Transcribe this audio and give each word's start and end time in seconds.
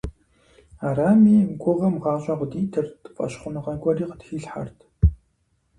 Арами, 0.87 1.37
гугъэм 1.61 1.95
гъащӀэ 2.03 2.33
къыдитырт, 2.39 2.93
фӀэщхъуныгъэ 3.15 3.73
гуэри 3.81 4.05
къытхилъхьэрт. 4.09 4.79